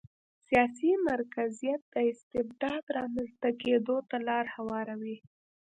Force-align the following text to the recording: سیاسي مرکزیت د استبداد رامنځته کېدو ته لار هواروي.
سیاسي 0.47 0.91
مرکزیت 1.09 1.81
د 1.93 1.95
استبداد 2.11 2.83
رامنځته 2.97 3.49
کېدو 3.61 3.97
ته 4.09 4.17
لار 4.27 4.45
هواروي. 4.55 5.17